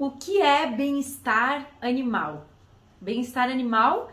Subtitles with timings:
[0.00, 2.48] o que é bem-estar animal?
[2.98, 4.10] Bem-estar animal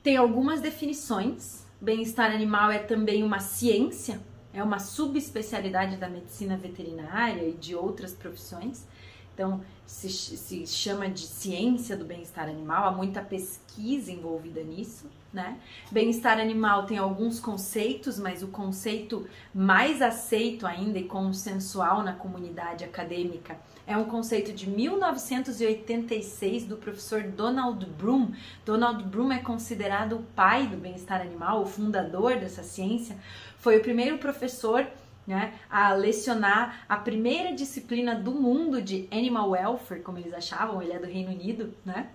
[0.00, 1.66] tem algumas definições.
[1.80, 4.20] Bem-estar animal é também uma ciência,
[4.54, 8.86] é uma subespecialidade da medicina veterinária e de outras profissões.
[9.34, 15.58] Então, se, se chama de ciência do bem-estar animal, há muita pesquisa envolvida nisso, né?
[15.90, 22.84] Bem-estar animal tem alguns conceitos, mas o conceito mais aceito ainda e consensual na comunidade
[22.84, 28.30] acadêmica é um conceito de 1986 do professor Donald Bloom.
[28.64, 33.16] Donald Bloom é considerado o pai do bem-estar animal, o fundador dessa ciência.
[33.58, 34.86] Foi o primeiro professor
[35.26, 40.92] né, a lecionar a primeira disciplina do mundo de animal welfare, como eles achavam, ele
[40.92, 42.08] é do Reino Unido, né?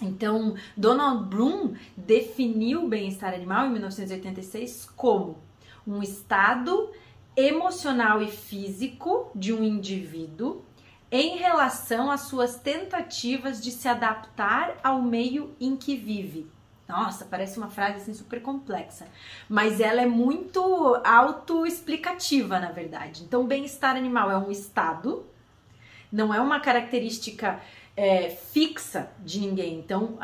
[0.00, 5.38] Então, Donald Bloom definiu o bem-estar animal em 1986 como
[5.86, 6.90] um estado
[7.36, 10.62] emocional e físico de um indivíduo
[11.10, 16.46] em relação às suas tentativas de se adaptar ao meio em que vive.
[16.90, 19.06] Nossa, parece uma frase assim super complexa,
[19.48, 20.60] mas ela é muito
[21.04, 23.22] autoexplicativa, na verdade.
[23.22, 25.24] Então, bem-estar animal é um estado,
[26.10, 27.60] não é uma característica
[27.96, 29.78] é, fixa de ninguém.
[29.78, 30.18] Então,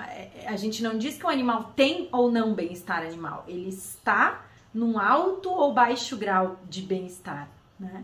[0.44, 4.98] a, gente não diz que o animal tem ou não bem-estar animal, ele está num
[4.98, 8.02] alto ou baixo grau de bem-estar, né?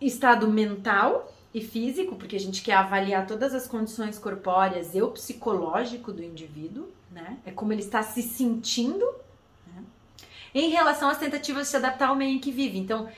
[0.00, 5.10] Estado mental e físico, porque a gente quer avaliar todas as condições corpóreas e o
[5.10, 7.38] psicológico do indivíduo né?
[7.44, 9.04] É como ele está se sentindo
[9.66, 9.82] né?
[10.54, 12.78] em relação às tentativas de se adaptar ao meio em que vive.
[12.78, 13.08] Então,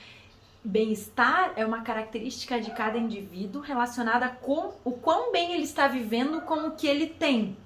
[0.63, 6.41] bem-estar é uma característica de cada indivíduo relacionada com o quão bem ele está vivendo
[6.41, 7.57] com o que ele tem.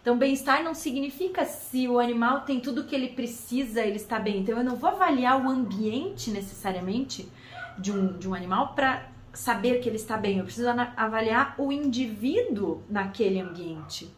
[0.00, 4.18] Então, bem-estar não significa se o animal tem tudo o que ele precisa, ele está
[4.18, 4.38] bem.
[4.38, 7.28] Então, eu não vou avaliar o ambiente necessariamente
[7.78, 10.38] de um, de um animal para saber que ele está bem.
[10.38, 14.10] Eu preciso avaliar o indivíduo naquele ambiente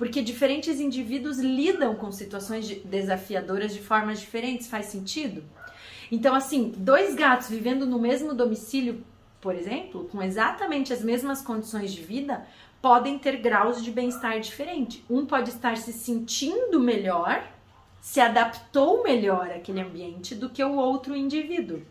[0.00, 4.66] porque diferentes indivíduos lidam com situações desafiadoras de formas diferentes.
[4.66, 5.44] Faz sentido?
[6.10, 9.04] Então, assim, dois gatos vivendo no mesmo domicílio,
[9.42, 12.46] por exemplo, com exatamente as mesmas condições de vida,
[12.80, 15.04] podem ter graus de bem-estar diferente.
[15.08, 17.46] Um pode estar se sentindo melhor,
[18.00, 21.82] se adaptou melhor àquele ambiente do que o outro indivíduo.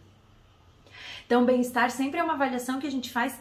[1.29, 3.39] Então, bem-estar sempre é uma avaliação que a gente faz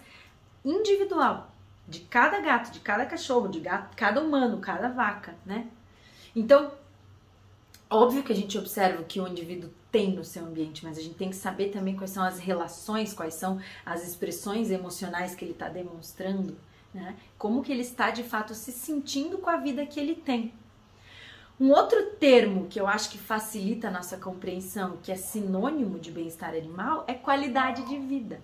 [0.63, 1.51] individual
[1.89, 5.67] de cada gato, de cada cachorro, de gato, cada humano, cada vaca, né?
[6.37, 6.71] Então,
[7.89, 11.01] óbvio que a gente observa o que o indivíduo tem no seu ambiente, mas a
[11.01, 15.43] gente tem que saber também quais são as relações, quais são as expressões emocionais que
[15.43, 16.59] ele está demonstrando,
[16.93, 17.17] né?
[17.39, 20.53] Como que ele está de fato se sentindo com a vida que ele tem.
[21.61, 26.13] Um outro termo que eu acho que facilita a nossa compreensão, que é sinônimo de
[26.13, 28.41] bem-estar animal, é qualidade de vida.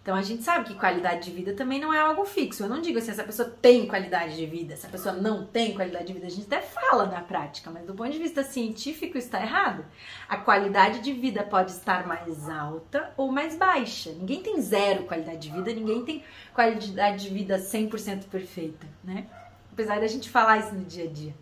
[0.00, 2.62] Então a gente sabe que qualidade de vida também não é algo fixo.
[2.62, 6.06] Eu não digo assim, essa pessoa tem qualidade de vida, essa pessoa não tem qualidade
[6.06, 6.26] de vida.
[6.26, 9.84] A gente até fala na prática, mas do ponto de vista científico está errado.
[10.28, 14.12] A qualidade de vida pode estar mais alta ou mais baixa.
[14.12, 19.26] Ninguém tem zero qualidade de vida, ninguém tem qualidade de vida 100% perfeita, né?
[19.72, 21.34] Apesar da gente falar isso no dia a dia.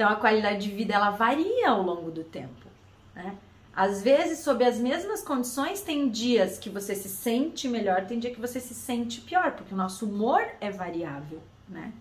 [0.00, 2.66] Então a qualidade de vida ela varia ao longo do tempo,
[3.14, 3.36] né?
[3.76, 8.30] Às vezes, sob as mesmas condições, tem dias que você se sente melhor, tem dia
[8.30, 11.92] que você se sente pior, porque o nosso humor é variável, né?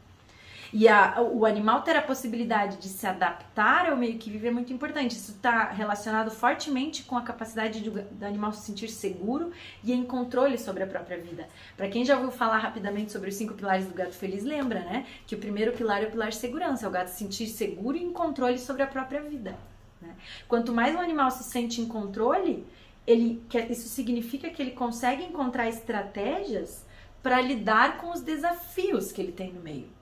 [0.72, 4.52] E a, o animal ter a possibilidade de se adaptar ao meio que vive é
[4.52, 5.16] muito importante.
[5.16, 9.52] Isso está relacionado fortemente com a capacidade do, animal se sentir seguro
[9.84, 11.48] e em controle sobre a própria vida.
[11.76, 15.06] Para quem já ouviu falar rapidamente sobre os cinco pilares do gato feliz, lembra, né?
[15.26, 17.98] Que o primeiro pilar é o pilar de segurança, é o gato se sentir seguro
[17.98, 19.58] e em controle sobre a própria vida.
[20.02, 20.16] Né?
[20.48, 22.66] Quanto mais um animal se sente em controle,
[23.08, 26.86] ele isso significa que ele consegue encontrar estratégias
[27.24, 29.99] para lidar com os desafios que ele tem no meio.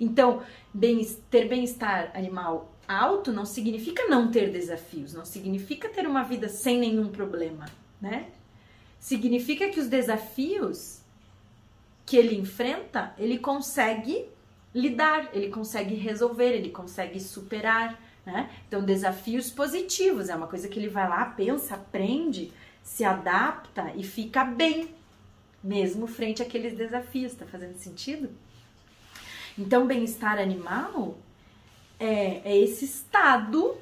[0.00, 0.42] Então,
[0.72, 6.48] bem, ter bem-estar animal alto não significa não ter desafios, não significa ter uma vida
[6.48, 7.66] sem nenhum problema,
[8.00, 8.28] né?
[8.98, 11.00] Significa que os desafios
[12.06, 14.26] que ele enfrenta, ele consegue
[14.74, 18.00] lidar, ele consegue resolver, ele consegue superar.
[18.24, 18.50] Né?
[18.66, 22.52] Então, desafios positivos é uma coisa que ele vai lá, pensa, aprende,
[22.82, 24.94] se adapta e fica bem,
[25.62, 27.34] mesmo frente àqueles desafios.
[27.34, 28.30] Tá fazendo sentido?
[29.58, 31.18] Então, bem-estar animal
[31.98, 33.76] é, é esse estado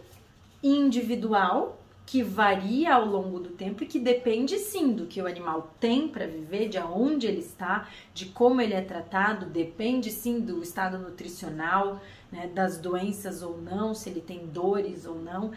[0.63, 5.75] individual que varia ao longo do tempo e que depende sim do que o animal
[5.79, 10.63] tem para viver, de onde ele está, de como ele é tratado, depende sim do
[10.63, 12.01] estado nutricional,
[12.33, 15.51] né, das doenças ou não, se ele tem dores ou não.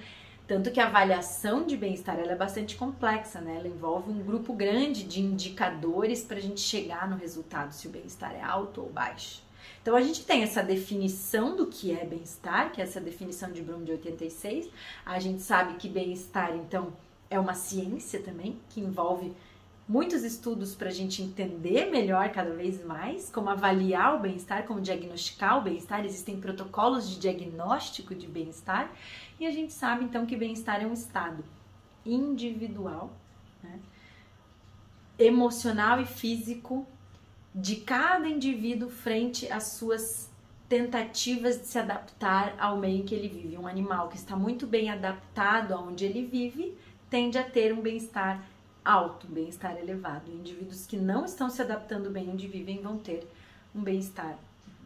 [0.45, 3.57] Tanto que a avaliação de bem-estar é bastante complexa, né?
[3.57, 7.91] Ela envolve um grupo grande de indicadores para a gente chegar no resultado se o
[7.91, 9.47] bem-estar é alto ou baixo.
[9.81, 13.61] Então a gente tem essa definição do que é bem-estar, que é essa definição de
[13.61, 14.69] Bloom de 86.
[15.05, 16.93] A gente sabe que bem-estar, então,
[17.29, 19.33] é uma ciência também, que envolve
[19.89, 24.79] muitos estudos para a gente entender melhor cada vez mais como avaliar o bem-estar, como
[24.79, 26.05] diagnosticar o bem-estar.
[26.05, 28.91] Existem protocolos de diagnóstico de bem-estar
[29.39, 31.43] e a gente sabe então que bem-estar é um estado
[32.05, 33.11] individual,
[33.63, 33.79] né?
[35.17, 36.87] emocional e físico
[37.53, 40.29] de cada indivíduo frente às suas
[40.67, 43.57] tentativas de se adaptar ao meio em que ele vive.
[43.57, 46.77] Um animal que está muito bem adaptado aonde ele vive
[47.09, 48.43] tende a ter um bem-estar
[48.85, 50.31] alto, um bem-estar elevado.
[50.31, 53.27] Indivíduos que não estão se adaptando bem onde vivem vão ter
[53.73, 54.37] um bem-estar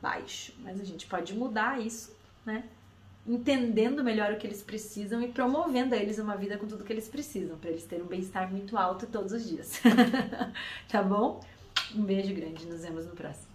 [0.01, 0.53] baixo.
[0.59, 2.15] Mas a gente pode mudar isso,
[2.45, 2.63] né?
[3.27, 6.91] Entendendo melhor o que eles precisam e promovendo a eles uma vida com tudo que
[6.91, 9.81] eles precisam, para eles terem um bem-estar muito alto todos os dias.
[10.89, 11.41] tá bom?
[11.91, 13.52] Um beijo grande, nos vemos no próximo.